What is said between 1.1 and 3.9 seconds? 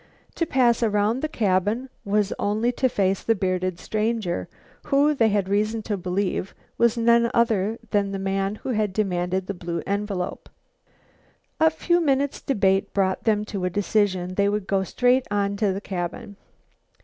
the cabin was only to face the bearded